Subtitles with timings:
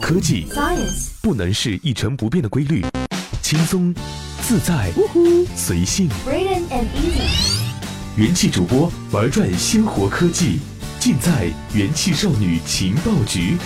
[0.00, 0.46] 科技
[1.22, 2.84] 不能是一成不变的规律，
[3.42, 3.94] 轻松、
[4.42, 4.90] 自在、
[5.54, 6.08] 随性。
[8.16, 10.58] 元气主播玩转鲜活科技，
[10.98, 13.56] 尽在元气少女情报局。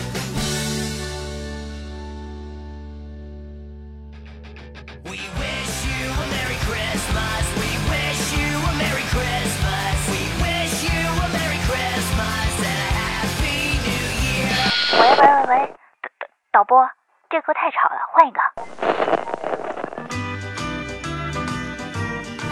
[16.54, 16.88] 导播，
[17.28, 18.38] 这歌太吵了，换一个。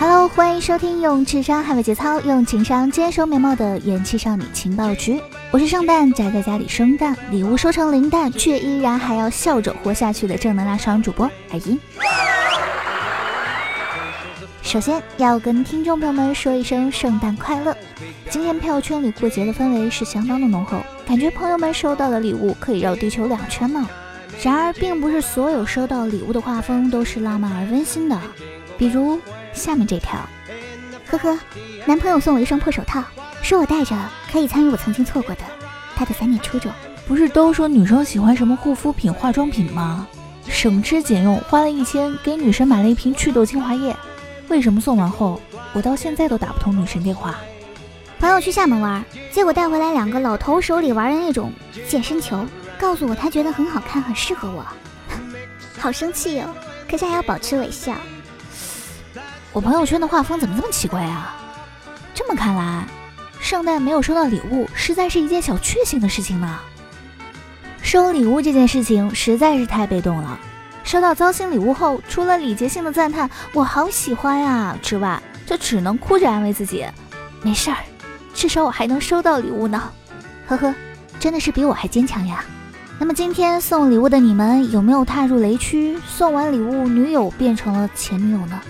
[0.00, 5.22] Hello，欢迎收听用智商捍卫节操，用情商坚守美貌的元气少女情报局。
[5.52, 11.80] 我是圣诞宅在家里生蛋，礼物收成零蛋，却依然还要笑着活下去的正能量少女主播海音。
[14.62, 17.76] 首先要跟听众朋友们说一声圣诞快乐。
[18.28, 20.78] 今天朋友圈里过节的氛围是相当的浓厚，
[21.12, 23.86] 感觉朋友们收到的礼物可以绕地球两圈呢。
[24.42, 28.18] 然而，并不是所有收到礼物的画风都是浪漫而温馨的，
[28.78, 29.20] 比如
[29.52, 30.18] 下面这条：
[31.06, 31.38] 呵呵，
[31.84, 33.04] 男朋友送我一双破手套，
[33.42, 33.94] 说我戴着
[34.32, 35.42] 可以参与我曾经错过的
[35.94, 36.72] 他的三年初中。
[37.06, 40.06] 不是都说女生喜欢什么护肤品、化妆品吗？
[40.48, 43.94] 省吃俭用花了一千，给女神买了一瓶祛痘精华液，
[44.48, 45.38] 为什么送完后
[45.74, 47.34] 我到现在都打不通女神电话？
[48.22, 51.52] 朋友去厦门玩，结果带回来两个老头手里玩的那种
[51.88, 52.46] 健身球，
[52.78, 54.64] 告诉我他觉得很好看，很适合我。
[55.76, 56.54] 好生气哦，
[56.88, 57.96] 可是还要保持微笑。
[59.52, 61.34] 我朋友圈的画风怎么这么奇怪啊？
[62.14, 62.86] 这么看来，
[63.40, 66.60] 圣诞没有收到礼物，实在是一件小确幸的事情呢。
[67.82, 70.38] 收礼物这件事情实在是太被动了。
[70.84, 76.86] 收到糟心礼物后，除了礼节性的赞叹“我好喜欢呀”之外，就只能哭着安慰自己
[77.42, 77.78] ：“没事儿，
[78.34, 79.82] 至少我还能收到礼物呢。”
[80.46, 80.74] 呵呵，
[81.20, 82.44] 真的是比我还坚强呀。
[82.98, 88.60] 那么今天送礼物的你们有没有踏入雷区，送完礼物女友变成了前女友呢？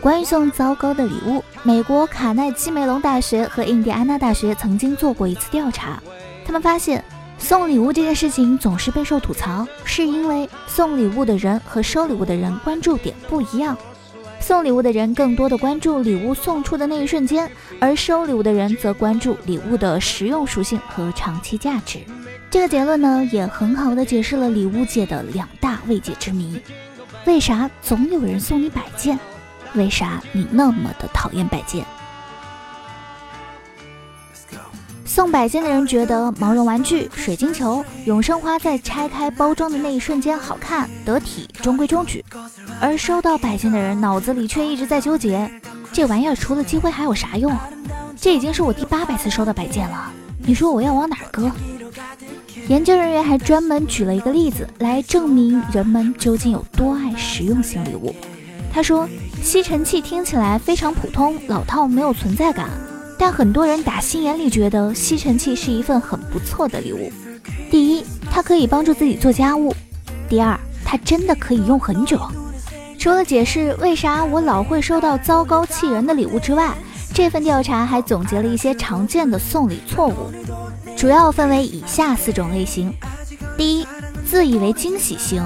[0.00, 6.00] 关于送糟糕的礼物，美国卡耐基梅隆大学和印第安纳大学曾经做过一次调查，
[6.46, 7.04] 他们发现
[7.36, 13.76] 送礼物这件事情总是备受吐槽，是因为送礼物的人和收礼物的人关注点不一样。
[14.48, 21.98] 送礼物的人更多的关注礼物送出的那一瞬间，而收礼物的人则关注礼物的实用属性和长期价值。
[22.48, 26.58] 这个结论呢，也很好的解释了礼物界的两大未解之谜：
[27.26, 29.18] 为啥总有人送你摆件？
[29.74, 31.84] 为啥你那么的讨厌摆件？
[35.18, 42.24] 送摆件的人觉得毛绒玩具、水晶球、永生花在拆开包装的那一瞬间好看、得体、中规中矩，
[42.80, 45.50] 而收到摆件的人脑子里却一直在纠结：
[45.92, 47.52] 这玩意儿除了积灰还有啥用？
[48.16, 50.12] 这已经是我第八百次收到摆件了，
[50.46, 51.50] 你说我要往哪儿搁？
[52.68, 58.14] 研究人员还专门举了一个例子来证明人们究竟有多爱实用性礼物。
[58.72, 59.08] 他说，
[59.42, 62.70] 吸尘器听起来非常普通、老套，没有存在感，
[63.18, 67.10] 但很多人打心眼里觉得吸尘器是一份很不错的礼物。
[67.70, 69.72] 第一，它可以帮助自己做家务；
[70.28, 72.20] 第二，它真的可以用很久。
[72.98, 76.72] 除了解释为啥我老会收到糟糕气人的礼物之外，
[77.12, 80.32] 这份调查还总结了一些常见的送礼错误，
[80.96, 82.92] 主要分为以下四种类型：
[83.56, 83.86] 第一，
[84.24, 85.44] 自以为惊喜型。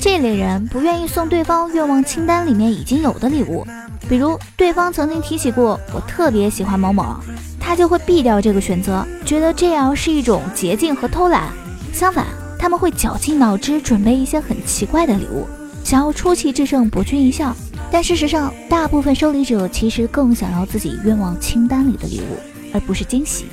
[0.00, 3.64] 这类人不愿意送对方愿望清单里面已经有的礼物，
[4.08, 7.16] 比如对方曾经提起过我特别喜欢某某，
[7.58, 11.52] 他就会避掉这个选择，觉得这样是一种捷径和偷懒。
[11.92, 12.26] 相反，
[12.58, 15.46] 他们会绞尽脑汁准备一些很奇怪的礼物，
[15.82, 17.54] 想要出奇制胜，博君一笑。
[17.90, 22.38] 但事实上，大部分收礼者其实更想要自己愿望清单里的礼物，
[22.72, 23.46] 而不是惊喜。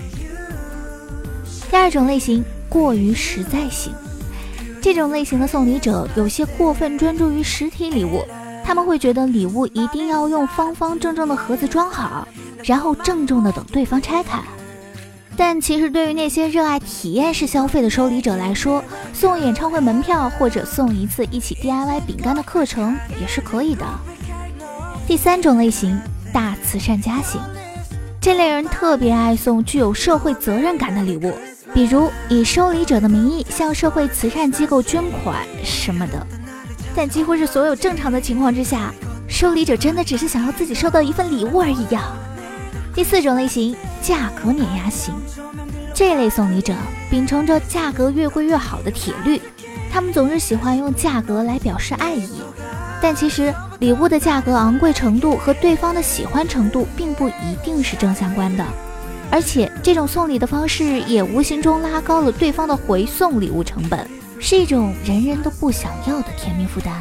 [1.69, 3.93] 第二种类型，过于实在型。
[4.81, 8.23] 这种类型的送礼者有些过分专注于实体礼物，
[8.71, 12.25] 他们会觉得礼物一定要用方方正正的盒子装好，
[12.63, 14.39] 然后郑重的等对方拆开。
[15.35, 18.81] 但其实对于那些热爱体验式消费的收礼者来说，
[19.13, 23.85] 送演唱会门票或者送一次一起 DIY 饼干的课程也是可以的。
[25.05, 25.99] 第三种类型，
[26.31, 27.41] 大慈善家型，
[28.21, 31.33] 这类人特别爱送具有社会责任感的礼物。
[31.73, 36.25] 比如以收礼者的名义向社会慈善机构捐款什么的，
[36.95, 38.93] 但几乎是所有正常的情况之下，
[39.27, 42.03] 收礼者真的只是想要自己收到一份礼物而已呀。
[42.93, 45.13] 第四种类型，价格碾压型，
[45.93, 46.73] 这类送礼者
[47.09, 49.41] 秉承着价格越贵越好的铁律，
[49.89, 52.41] 他们总是喜欢用价格来表示爱意，
[53.01, 58.65] 但其实礼物的价格昂贵程度和对方的喜欢程度并不一定是正相关的。
[59.31, 64.05] 而且这种送礼的方式也无形中拉高了对方的回送礼物成本，
[64.41, 66.93] 是一种人人都不想要的甜蜜负担。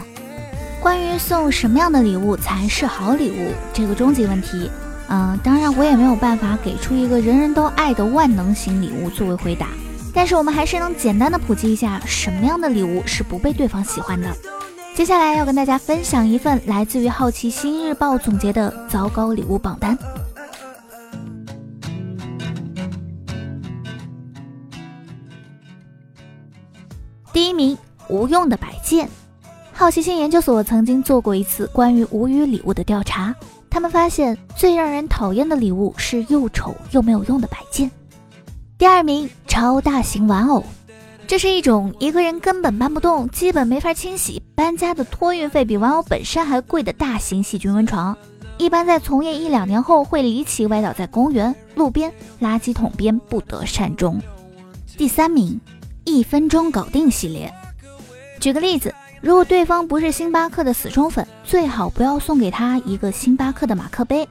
[0.81, 4.71] 关于送什么样的礼物才是好礼物这个终极问题，
[5.09, 9.67] 嗯，当然我也没有办法给出一个人人都爱的万能型礼物作为回答，
[10.15, 14.29] 但是我们还是能简单的普及一下什么样的礼物是不被对方喜欢的。
[14.95, 19.97] 接下来要跟大家分享一份来自于好奇心日报总结的糟糕礼物榜单。
[27.33, 27.79] 第一名，
[28.09, 29.09] 无用的摆件。
[29.73, 33.35] 好奇心研究所曾经做过一次关于无语礼物的调查，
[33.71, 37.91] 他们发现最让人讨厌的礼物是又丑又没有用的摆件。
[38.77, 40.65] 第二名，超大型玩偶。
[41.27, 48.17] 这是一种一个人根本搬不动、基本没法清洗、搬家的托运费比玩偶本身还贵的大型细菌温床，
[48.59, 54.21] 一般在从业一两年后会离奇歪倒在公园、路边、垃圾桶边，不得善终。
[54.99, 55.61] 第三名。
[56.11, 57.53] 一分钟搞定系列，
[58.41, 64.29] 举个例子，如果对方不是星巴克的死忠粉，最好不要送给他一个星巴克的马克杯。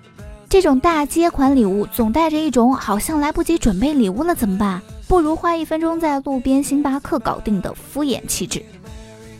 [0.49, 4.81] 这种大街款礼物总带着一种好像来不及准备礼物了怎么办？
[5.07, 8.63] 不如花一分钟在路边星巴克搞定的敷衍气质。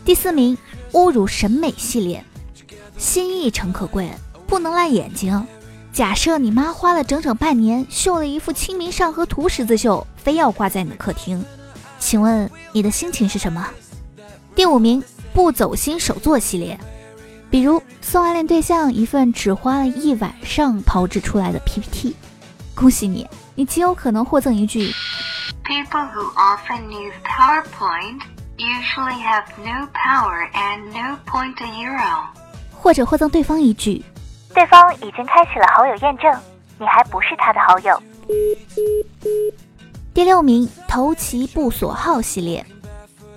[0.05, 0.57] 第四名，
[0.93, 2.23] 侮辱审美系列，
[2.97, 4.09] 心意诚可贵，
[4.47, 5.45] 不能烂眼睛。
[5.91, 11.43] 假设你妈花了整整半年绣了一幅《清明上河图》十字绣，非要挂在你的客厅。
[12.09, 13.63] 请问你的心情是什么？
[14.55, 16.75] 第五名不走心手作系列，
[17.51, 22.15] 比如送暗恋对象一份只花了一晚上炮制出来的 PPT，
[22.73, 24.91] 恭喜你，你极有可能获赠一句
[25.63, 28.21] ：People who often use PowerPoint
[28.57, 32.23] usually have no power and no point a euro。
[32.71, 34.03] 或者获赠对方一句：
[34.55, 36.35] 对方已经开启了好友验证，
[36.79, 38.01] 你还不是他的好友。
[40.19, 42.65] 第六名，投其不所好系列，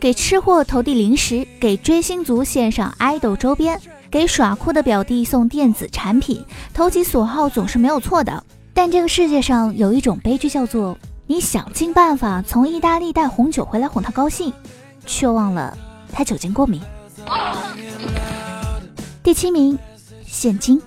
[0.00, 3.80] 给吃货投递零食，给追星族献上爱豆周边，
[4.10, 6.44] 给耍酷的表弟送电子产品，
[6.74, 8.42] 投其所好总是没有错的。
[8.74, 10.98] 但这个世界上有一种悲剧，叫做
[11.28, 14.52] 你想尽办法从意大利带红酒回来哄他高兴，
[15.06, 15.78] 却忘了
[16.12, 16.82] 他酒精过敏。
[19.22, 19.78] 第七名，
[20.26, 20.82] 现金。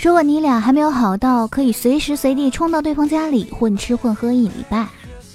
[0.00, 4.86] 如果你俩还没有好到可以随时随地冲到对方家里混吃混喝一礼拜。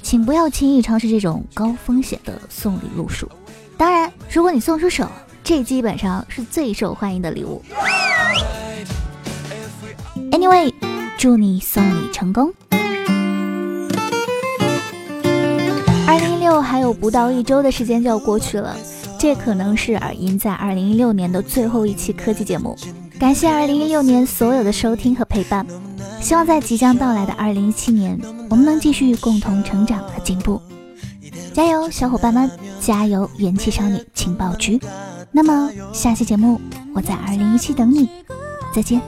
[0.06, 3.28] 请不要轻易尝试这种高风险的送礼路数。
[3.76, 5.10] 当然，如果你送出手，
[5.44, 7.60] 这基本上是最受欢迎的礼物。
[10.30, 10.72] Anyway，
[11.18, 12.54] 祝你送礼成功。
[16.08, 18.78] 二零一六还有不到一周的时间就要过去了，
[19.18, 22.78] 这可能是耳音在二零一六年的最后一期科技节目。
[23.20, 25.66] 感谢二零一六年所有的收听和陪伴。
[26.22, 28.20] 希望在即将到来的二零一七年，
[28.50, 30.62] 我们能继续共同成长和进步。
[31.54, 32.50] 加油，小伙伴们！
[32.80, 34.80] 加油，元气少女情报局！
[35.32, 36.60] 那么下期节目，
[36.94, 38.10] 我在二零一七等你，
[38.74, 39.02] 再见。